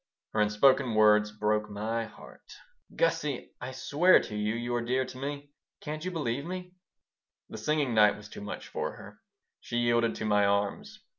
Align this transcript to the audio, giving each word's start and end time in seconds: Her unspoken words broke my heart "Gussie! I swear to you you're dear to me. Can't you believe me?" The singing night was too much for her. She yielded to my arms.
Her 0.33 0.41
unspoken 0.41 0.95
words 0.95 1.31
broke 1.31 1.69
my 1.69 2.05
heart 2.05 2.55
"Gussie! 2.95 3.53
I 3.61 3.71
swear 3.71 4.19
to 4.19 4.35
you 4.35 4.55
you're 4.55 4.81
dear 4.81 5.05
to 5.05 5.17
me. 5.19 5.51
Can't 5.79 6.03
you 6.03 6.09
believe 6.09 6.43
me?" 6.43 6.73
The 7.49 7.59
singing 7.59 7.93
night 7.93 8.15
was 8.15 8.27
too 8.27 8.41
much 8.41 8.67
for 8.67 8.93
her. 8.93 9.19
She 9.59 9.77
yielded 9.77 10.15
to 10.15 10.25
my 10.25 10.43
arms. 10.43 11.01